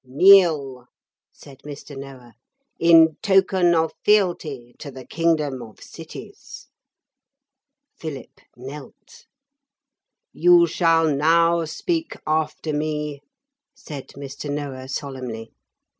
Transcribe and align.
'Kneel,' 0.03 0.87
said 1.31 1.59
Mr. 1.59 1.95
Noah, 1.95 2.33
'in 2.79 3.17
token 3.21 3.75
of 3.75 3.93
fealty 4.03 4.73
to 4.79 4.89
the 4.89 5.05
Kingdom 5.05 5.61
of 5.61 5.79
Cities.' 5.79 6.69
Philip 7.99 8.41
knelt. 8.57 9.27
'You 10.33 10.65
shall 10.65 11.07
now 11.13 11.65
speak 11.65 12.15
after 12.25 12.73
me,' 12.73 13.21
said 13.75 14.07
Mr. 14.17 14.49
Noah 14.51 14.87
solemnly. 14.89 15.51